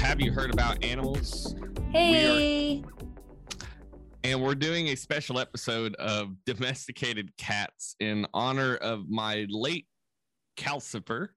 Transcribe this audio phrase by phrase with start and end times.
[0.00, 1.54] Have You Heard About Animals?
[1.92, 2.82] Hey.
[4.24, 9.86] And we're doing a special episode of domesticated cats in honor of my late
[10.56, 11.28] Calcifer,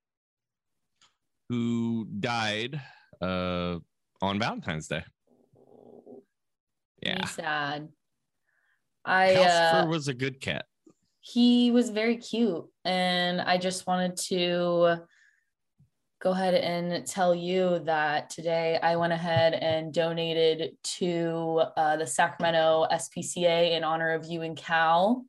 [1.49, 2.80] who died
[3.21, 3.80] uh,
[4.21, 5.04] on Valentine's Day.
[7.02, 7.16] Yeah.
[7.20, 7.90] Me sad.
[9.04, 10.66] I Calcifer uh, was a good cat.
[11.20, 15.02] he was very cute and I just wanted to
[16.23, 22.08] go ahead and tell you that today I went ahead and donated to uh, the
[22.08, 25.26] Sacramento SPCA in honor of you and Cal.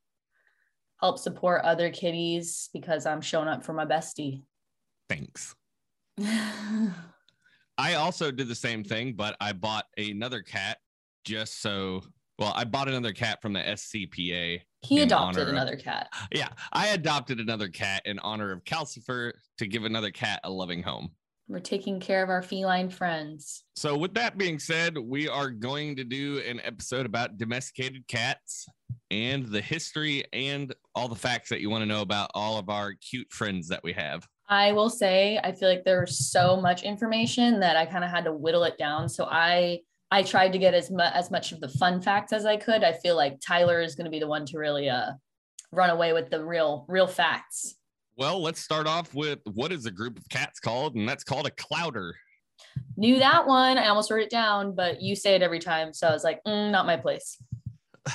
[1.01, 4.43] Help support other kitties because I'm showing up for my bestie.
[5.09, 5.57] Thanks.
[7.77, 10.79] I also did the same thing, but I bought another cat
[11.25, 12.05] just so.
[12.39, 14.61] Well, I bought another cat from the SCPA.
[14.83, 16.09] he adopted honor of- another cat.
[16.33, 20.83] Yeah, I adopted another cat in honor of Calcifer to give another cat a loving
[20.83, 21.11] home.
[21.47, 23.65] We're taking care of our feline friends.
[23.77, 28.67] So, with that being said, we are going to do an episode about domesticated cats
[29.11, 32.71] and the history and all the facts that you want to know about all of
[32.71, 34.27] our cute friends that we have.
[34.49, 38.11] I will say I feel like there was so much information that I kind of
[38.11, 39.09] had to whittle it down.
[39.09, 42.45] So I I tried to get as much as much of the fun facts as
[42.47, 42.85] I could.
[42.85, 45.13] I feel like Tyler is going to be the one to really uh
[45.73, 47.75] run away with the real real facts.
[48.17, 50.95] Well, let's start off with what is a group of cats called?
[50.95, 52.13] And that's called a clowder.
[52.97, 53.77] Knew that one.
[53.77, 56.41] I almost wrote it down, but you say it every time, so I was like,
[56.47, 57.43] mm, not my place.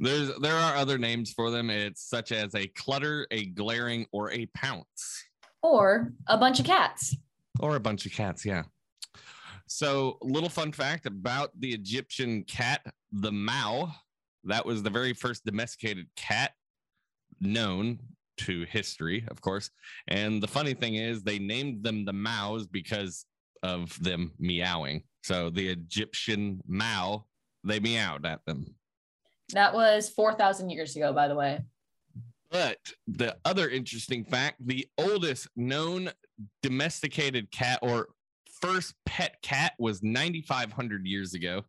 [0.00, 1.70] There's there are other names for them.
[1.70, 5.24] It's such as a clutter, a glaring, or a pounce.
[5.62, 7.16] Or a bunch of cats.
[7.60, 8.64] or a bunch of cats yeah
[9.66, 12.80] so little fun fact about the egyptian cat
[13.12, 13.90] the mau
[14.44, 16.52] that was the very first domesticated cat
[17.40, 17.98] known
[18.36, 19.70] to history of course.
[20.08, 23.26] And the funny thing is they named them the maus because
[23.62, 25.04] of them meowing.
[25.22, 27.24] So the egyptian mau
[27.62, 28.74] they meowed at them.
[29.52, 31.60] That was 4,000 years ago, by the way.
[32.50, 36.10] But the other interesting fact the oldest known
[36.62, 38.08] domesticated cat or
[38.60, 41.62] first pet cat was 9,500 years ago.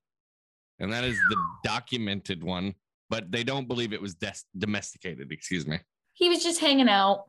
[0.80, 2.76] And that is the documented one,
[3.10, 5.32] but they don't believe it was des- domesticated.
[5.32, 5.80] Excuse me.
[6.14, 7.26] He was just hanging out.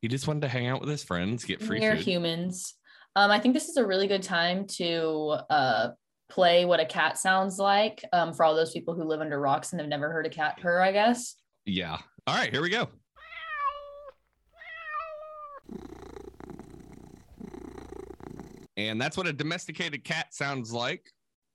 [0.00, 2.04] He just wanted to hang out with his friends, get free near food.
[2.04, 2.74] humans.
[3.14, 5.88] Um, I think this is a really good time to uh,
[6.30, 9.72] play what a cat sounds like um, for all those people who live under rocks
[9.72, 11.36] and have never heard a cat purr, I guess.
[11.66, 11.98] Yeah.
[12.26, 12.88] All right, here we go.
[18.76, 21.10] And that's what a domesticated cat sounds like.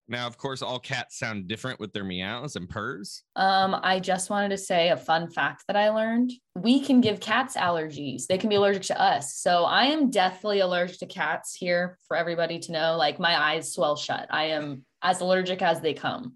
[0.09, 3.23] Now, of course, all cats sound different with their meows and purrs.
[3.35, 6.31] Um, I just wanted to say a fun fact that I learned.
[6.55, 8.25] We can give cats allergies.
[8.25, 9.35] They can be allergic to us.
[9.35, 12.95] So I am deathly allergic to cats here for everybody to know.
[12.95, 14.27] Like my eyes swell shut.
[14.29, 16.35] I am as allergic as they come.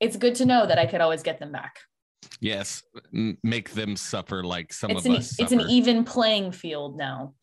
[0.00, 1.78] It's good to know that I could always get them back.
[2.40, 6.96] Yes, make them suffer like some It's of an us it's an even playing field
[6.96, 7.34] now.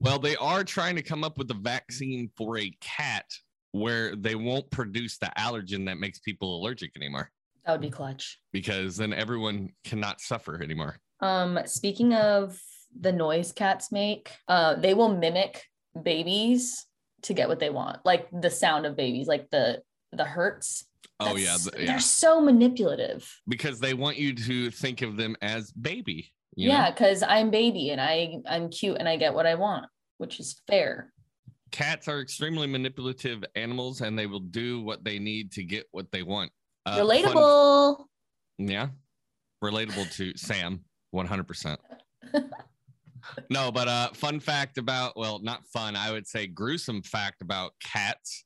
[0.00, 3.26] Well, they are trying to come up with a vaccine for a cat
[3.72, 7.30] where they won't produce the allergen that makes people allergic anymore
[7.64, 8.38] That would be clutch.
[8.52, 10.96] because then everyone cannot suffer anymore.
[11.20, 12.58] Um, speaking of
[12.98, 15.64] the noise cats make, uh, they will mimic
[16.02, 16.86] babies
[17.22, 20.86] to get what they want, like the sound of babies, like the the hurts.
[21.20, 21.86] Oh yeah, That's- th- yeah.
[21.92, 23.30] they're so manipulative.
[23.46, 26.32] because they want you to think of them as baby.
[26.56, 26.68] You?
[26.68, 29.86] Yeah, because I'm baby and I I'm cute and I get what I want,
[30.18, 31.12] which is fair.
[31.70, 36.10] Cats are extremely manipulative animals and they will do what they need to get what
[36.10, 36.50] they want.
[36.86, 38.04] Uh, fun- Relatable.
[38.58, 38.88] yeah.
[39.62, 40.80] Relatable to Sam,
[41.14, 41.76] 100%.
[43.50, 47.72] no, but uh fun fact about well, not fun, I would say gruesome fact about
[47.82, 48.44] cats.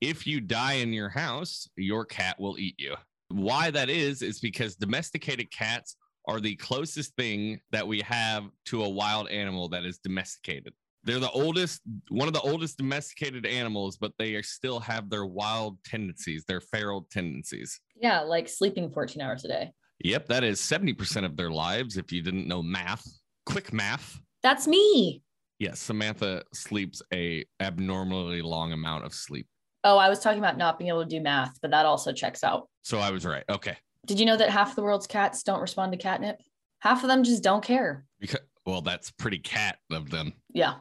[0.00, 2.94] If you die in your house, your cat will eat you.
[3.28, 5.96] Why that is is because domesticated cats
[6.26, 10.72] are the closest thing that we have to a wild animal that is domesticated.
[11.04, 15.26] They're the oldest, one of the oldest domesticated animals, but they are still have their
[15.26, 17.78] wild tendencies, their feral tendencies.
[17.94, 19.72] Yeah, like sleeping 14 hours a day.
[20.02, 23.06] Yep, that is 70% of their lives if you didn't know math.
[23.44, 24.18] Quick math.
[24.42, 25.22] That's me.
[25.58, 29.46] Yes, Samantha sleeps a abnormally long amount of sleep.
[29.84, 32.42] Oh, I was talking about not being able to do math, but that also checks
[32.42, 32.68] out.
[32.82, 33.44] So I was right.
[33.50, 33.76] Okay.
[34.06, 36.40] Did you know that half the world's cats don't respond to catnip?
[36.80, 38.04] Half of them just don't care.
[38.20, 40.32] Because well, that's pretty cat of them.
[40.52, 40.74] Yeah.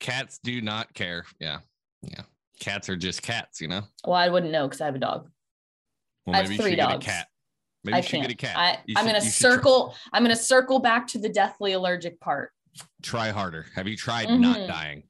[0.00, 1.24] Cats do not care.
[1.40, 1.58] Yeah.
[2.02, 2.22] Yeah.
[2.60, 3.82] Cats are just cats, you know?
[4.04, 5.28] Well, I wouldn't know because I have a dog.
[6.26, 7.06] Well, I have three should get a dogs.
[7.06, 7.26] cat.
[7.84, 8.22] Maybe I you should can't.
[8.28, 8.56] get a cat.
[8.56, 9.94] I, I'm should- gonna you should try- circle.
[10.12, 12.50] I'm gonna circle back to the deathly allergic part.
[13.02, 13.66] Try harder.
[13.74, 14.66] Have you tried not Mhm.
[14.68, 15.02] dying?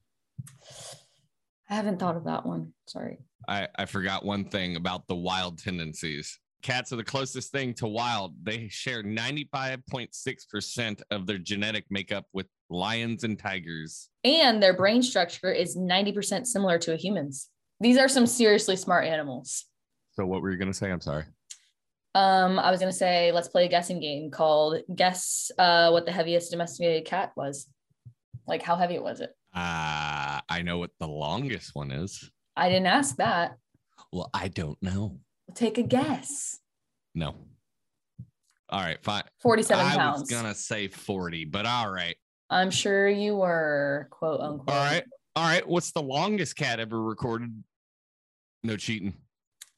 [1.69, 2.73] I haven't thought of that one.
[2.87, 3.19] Sorry.
[3.49, 6.39] I, I forgot one thing about the wild tendencies.
[6.63, 8.35] Cats are the closest thing to wild.
[8.43, 14.09] They share 95.6% of their genetic makeup with lions and tigers.
[14.25, 17.51] And their brain structure is 90% similar to a human's.
[17.81, 19.67] These are some seriously smart animals.
[20.13, 20.91] So, what were you going to say?
[20.91, 21.25] I'm sorry.
[22.17, 26.13] Um, I was gonna say let's play a guessing game called Guess uh what the
[26.13, 27.69] heaviest domesticated cat was.
[28.47, 29.35] Like how heavy was it?
[29.55, 32.31] Uh, I know what the longest one is.
[32.57, 33.57] I didn't ask that.
[34.13, 35.19] Well, I don't know.
[35.57, 36.61] Take a guess.
[37.15, 37.35] No.
[38.69, 39.23] All right, fine.
[39.41, 40.19] 47 I pounds.
[40.19, 42.15] I was gonna say 40, but all right.
[42.51, 44.69] I'm sure you were quote unquote.
[44.69, 45.05] All right.
[45.35, 45.67] All right.
[45.67, 47.65] What's the longest cat ever recorded?
[48.63, 49.15] No cheating.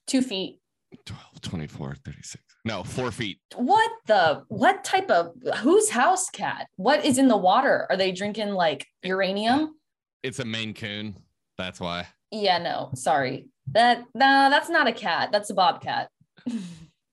[0.06, 0.58] Two feet.
[1.06, 2.42] 12, 24, 36.
[2.64, 3.38] No, four feet.
[3.54, 6.66] What the what type of whose house cat?
[6.76, 7.86] What is in the water?
[7.88, 9.74] Are they drinking like uranium?
[10.22, 11.16] It's a Maine Coon.
[11.56, 12.08] That's why.
[12.30, 13.48] Yeah, no, sorry.
[13.72, 15.30] That no, that's not a cat.
[15.32, 16.10] That's a bobcat.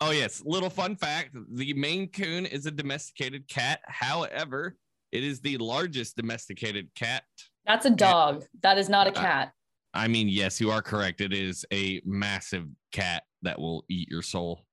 [0.02, 0.44] Oh, yes.
[0.46, 3.80] Little fun fact the Maine Coon is a domesticated cat.
[3.86, 4.76] However,
[5.12, 7.24] it is the largest domesticated cat.
[7.66, 8.44] That's a dog.
[8.62, 9.52] That is not a uh, cat.
[9.94, 11.22] I mean, yes, you are correct.
[11.22, 14.66] It is a massive cat that will eat your soul.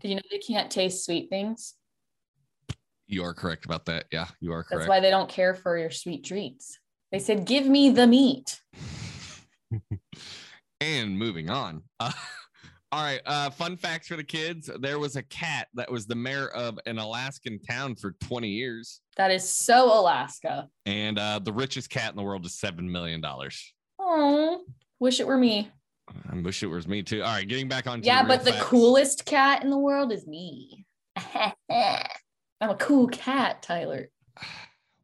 [0.00, 1.74] Did you know they can't taste sweet things?
[3.06, 4.04] You are correct about that.
[4.12, 4.82] Yeah, you are correct.
[4.82, 6.78] That's why they don't care for your sweet treats.
[7.10, 8.60] They said, "Give me the meat."
[10.80, 11.82] and moving on.
[12.00, 12.12] Uh,
[12.92, 13.20] all right.
[13.26, 14.70] Uh, fun facts for the kids.
[14.80, 19.00] There was a cat that was the mayor of an Alaskan town for 20 years.
[19.16, 20.68] That is so Alaska.
[20.86, 23.20] And uh, the richest cat in the world is $7 million.
[23.98, 24.60] Oh,
[25.00, 25.68] wish it were me.
[26.30, 27.22] I wish it was me too.
[27.22, 27.46] All right.
[27.46, 28.02] Getting back on.
[28.04, 28.64] Yeah, the but the facts.
[28.66, 30.86] coolest cat in the world is me.
[31.16, 34.08] I'm a cool cat, Tyler,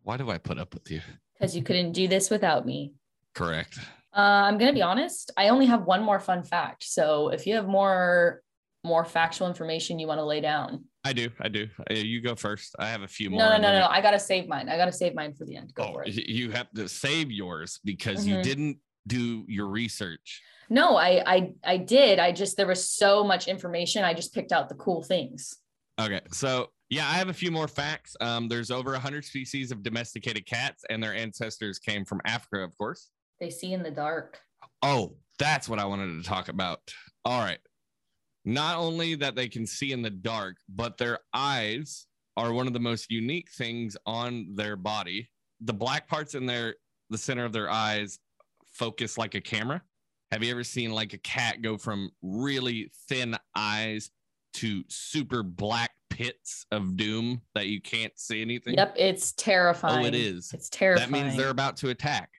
[0.05, 1.01] Why do I put up with you?
[1.35, 2.93] because you couldn't do this without me.
[3.35, 3.79] Correct.
[4.15, 5.31] Uh, I'm gonna be honest.
[5.37, 6.85] I only have one more fun fact.
[6.85, 8.43] So if you have more
[8.85, 11.31] more factual information you want to lay down, I do.
[11.41, 11.69] I do.
[11.91, 12.75] Uh, You go first.
[12.79, 13.39] I have a few more.
[13.39, 13.87] no, and no, no.
[13.87, 14.69] I gotta save mine.
[14.69, 15.73] I gotta save mine for the end.
[15.75, 16.15] Go Oh, for it.
[16.29, 18.43] you have to save yours because you Mhm.
[18.43, 20.43] didn't do your research.
[20.69, 22.19] No, I, I, I did.
[22.19, 24.05] I just there was so much information.
[24.05, 25.57] I just picked out the cool things.
[26.01, 28.17] Okay, so yeah, I have a few more facts.
[28.21, 32.77] Um, there's over 100 species of domesticated cats, and their ancestors came from Africa, of
[32.79, 33.11] course.
[33.43, 34.39] They see in the dark.
[34.83, 36.79] Oh, that's what I wanted to talk about.
[37.25, 37.59] All right.
[38.45, 42.07] Not only that they can see in the dark, but their eyes
[42.37, 45.29] are one of the most unique things on their body.
[45.61, 46.77] The black parts in their
[47.11, 48.21] the center of their eyes
[48.71, 49.83] focus like a camera.
[50.31, 54.13] Have you ever seen like a cat go from really thin eyes
[54.55, 58.75] to super black pits of doom that you can't see anything?
[58.75, 60.05] Yep, it's terrifying.
[60.05, 60.53] Oh, it is.
[60.55, 61.11] It's terrifying.
[61.11, 62.31] That means they're about to attack.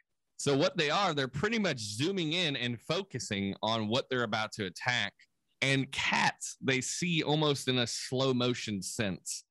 [0.43, 4.51] So what they are, they're pretty much zooming in and focusing on what they're about
[4.55, 5.13] to attack.
[5.61, 9.45] And cats, they see almost in a slow motion sense.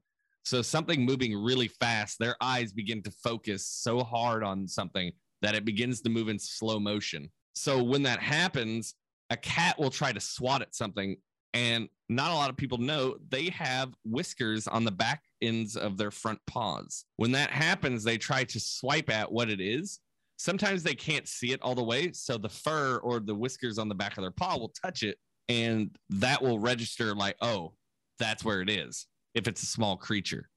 [0.44, 5.54] So something moving really fast, their eyes begin to focus so hard on something that
[5.54, 7.30] it begins to move in slow motion.
[7.54, 8.94] So when that happens,
[9.30, 11.16] a cat will try to swat at something
[11.54, 15.96] and not a lot of people know they have whiskers on the back ends of
[15.96, 17.06] their front paws.
[17.16, 19.98] When that happens, they try to swipe at what it is.
[20.42, 22.10] Sometimes they can't see it all the way.
[22.10, 25.16] So the fur or the whiskers on the back of their paw will touch it
[25.48, 27.74] and that will register like, oh,
[28.18, 29.06] that's where it is
[29.36, 30.48] if it's a small creature.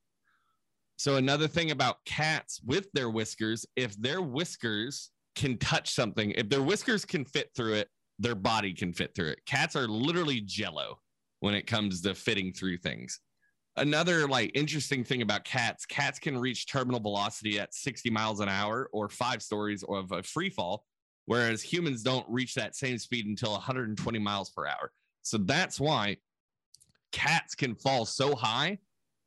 [0.97, 6.49] So another thing about cats with their whiskers, if their whiskers can touch something, if
[6.49, 9.45] their whiskers can fit through it, their body can fit through it.
[9.45, 10.97] Cats are literally jello
[11.41, 13.19] when it comes to fitting through things.
[13.77, 18.47] Another like interesting thing about cats, cats can reach terminal velocity at 60 miles an
[18.47, 20.85] hour or five stories of a free fall,
[21.25, 24.91] whereas humans don't reach that same speed until 120 miles per hour.
[25.23, 26.17] So that's why
[27.11, 28.79] cats can fall so high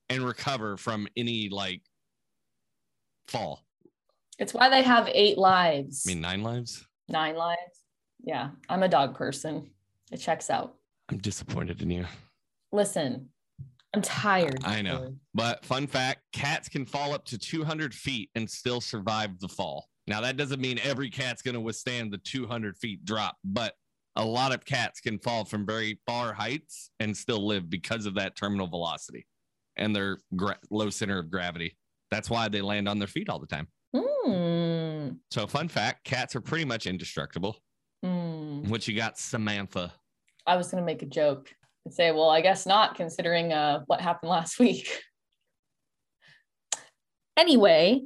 [0.08, 1.82] and recover from any like
[3.26, 3.66] fall.
[4.38, 6.04] It's why they have eight lives.
[6.06, 6.86] I mean, nine lives.
[7.08, 7.84] Nine lives.
[8.22, 9.70] Yeah, I'm a dog person.
[10.10, 10.76] It checks out.
[11.10, 12.06] I'm disappointed in you.
[12.72, 13.28] Listen,
[13.94, 14.60] I'm tired.
[14.64, 15.14] I know.
[15.34, 19.88] But fun fact cats can fall up to 200 feet and still survive the fall.
[20.06, 23.74] Now, that doesn't mean every cat's going to withstand the 200 feet drop, but
[24.16, 28.14] a lot of cats can fall from very far heights and still live because of
[28.14, 29.26] that terminal velocity
[29.76, 31.76] and their gra- low center of gravity.
[32.10, 33.68] That's why they land on their feet all the time.
[33.94, 35.16] Hmm.
[35.30, 37.56] So, fun fact cats are pretty much indestructible.
[38.02, 38.68] Hmm.
[38.68, 39.92] What you got, Samantha?
[40.46, 41.54] I was gonna make a joke
[41.88, 45.00] and say, well, I guess not, considering uh, what happened last week.
[47.36, 48.02] Anyway,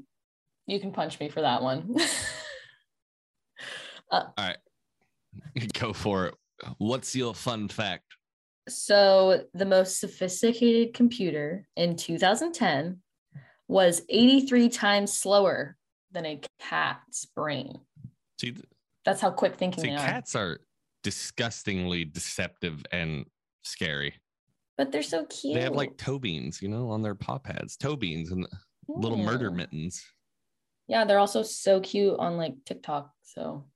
[0.68, 1.96] You can punch me for that one.
[4.12, 4.58] All right,
[5.72, 6.34] go for it.
[6.78, 8.04] What's your fun fact?
[8.68, 13.00] so, the most sophisticated computer in 2010
[13.66, 15.76] was 83 times slower
[16.12, 17.80] than a cat's brain.
[18.40, 18.54] See,
[19.04, 20.06] That's how quick thinking see they are.
[20.06, 20.60] cats are
[21.02, 23.24] disgustingly deceptive and
[23.62, 24.14] scary.
[24.76, 25.54] But they're so cute.
[25.54, 28.46] They have like toe beans, you know, on their paw pads, toe beans and
[28.88, 30.02] little murder mittens.
[30.88, 33.10] Yeah, they're also so cute on like TikTok.
[33.22, 33.66] So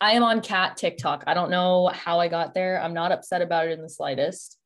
[0.00, 1.24] I am on cat TikTok.
[1.26, 2.80] I don't know how I got there.
[2.80, 4.58] I'm not upset about it in the slightest.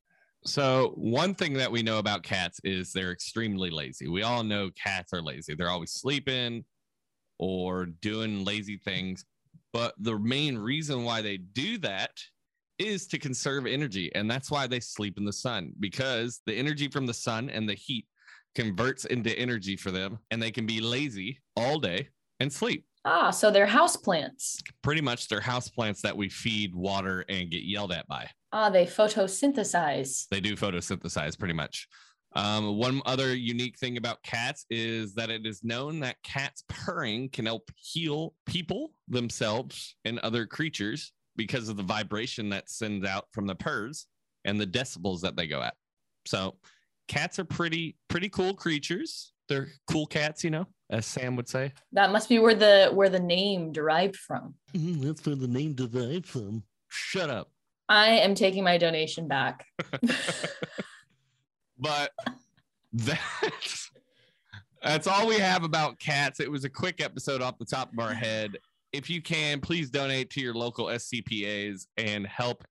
[0.45, 4.09] So, one thing that we know about cats is they're extremely lazy.
[4.09, 5.55] We all know cats are lazy.
[5.55, 6.65] They're always sleeping
[7.39, 9.25] or doing lazy things.
[9.73, 12.11] But the main reason why they do that
[12.79, 14.11] is to conserve energy.
[14.15, 17.69] And that's why they sleep in the sun because the energy from the sun and
[17.69, 18.07] the heat
[18.55, 20.19] converts into energy for them.
[20.31, 22.09] And they can be lazy all day
[22.41, 22.85] and sleep.
[23.05, 24.61] Ah, so they're houseplants.
[24.83, 28.29] Pretty much they're houseplants that we feed, water, and get yelled at by.
[28.53, 30.27] Ah, they photosynthesize.
[30.31, 31.89] They do photosynthesize pretty much.
[32.35, 37.31] Um, one other unique thing about cats is that it is known that cats purring
[37.31, 43.25] can help heal people, themselves, and other creatures because of the vibration that sends out
[43.33, 44.07] from the purrs
[44.45, 45.73] and the decibels that they go at.
[46.27, 46.57] So,
[47.07, 49.33] cats are pretty pretty cool creatures.
[49.49, 51.73] They're cool cats, you know, as Sam would say.
[51.93, 54.55] That must be where the where the name derived from.
[54.75, 56.65] Mm-hmm, that's where the name derived from.
[56.89, 57.51] Shut up.
[57.89, 59.65] I am taking my donation back.
[61.79, 62.11] but
[62.93, 63.91] that's
[64.83, 66.41] that's all we have about cats.
[66.41, 68.57] It was a quick episode off the top of our head.
[68.93, 72.65] If you can, please donate to your local SCPAs and help.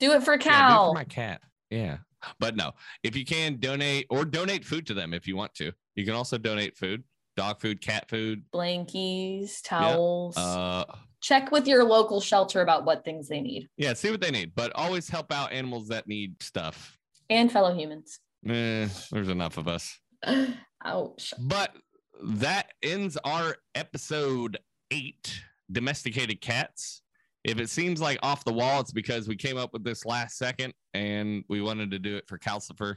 [0.00, 1.40] Do it for Yeah, do it for my cat.
[1.70, 1.98] Yeah,
[2.38, 5.72] but no, if you can donate or donate food to them if you want to.
[5.94, 7.04] You can also donate food,
[7.36, 8.42] dog food, cat food.
[8.52, 10.36] Blankies, towels.
[10.36, 10.84] Uh,
[11.22, 14.56] Check with your local shelter about what things they need yeah, see what they need,
[14.56, 16.98] but always help out animals that need stuff.
[17.30, 18.18] and fellow humans.
[18.48, 20.00] Eh, there's enough of us.
[20.84, 21.32] Ouch.
[21.38, 21.76] But
[22.24, 24.58] that ends our episode
[24.90, 25.42] eight
[25.72, 27.02] domesticated cats.
[27.44, 30.38] If it seems like off the wall, it's because we came up with this last
[30.38, 32.96] second and we wanted to do it for Calcifer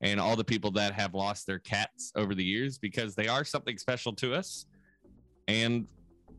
[0.00, 3.44] and all the people that have lost their cats over the years because they are
[3.44, 4.66] something special to us
[5.48, 5.86] and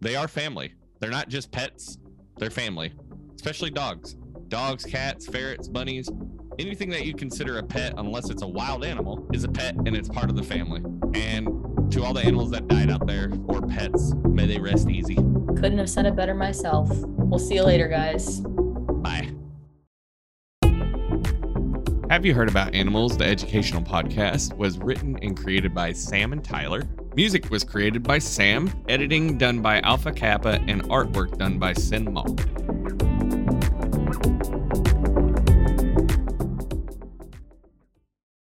[0.01, 0.73] they are family.
[0.99, 1.99] They're not just pets,
[2.37, 2.93] they're family,
[3.35, 4.15] especially dogs.
[4.47, 6.09] Dogs, cats, ferrets, bunnies,
[6.57, 9.95] anything that you consider a pet, unless it's a wild animal, is a pet and
[9.95, 10.81] it's part of the family.
[11.13, 14.13] And to all the animals that died out there or pets,
[15.59, 16.89] Couldn't have said it better myself.
[16.89, 18.39] We'll see you later, guys.
[18.39, 19.29] Bye.
[22.09, 23.17] Have you heard about Animals?
[23.17, 26.83] The educational podcast was written and created by Sam and Tyler.
[27.13, 32.13] Music was created by Sam, editing done by Alpha Kappa, and artwork done by Sin
[32.13, 32.37] Mall.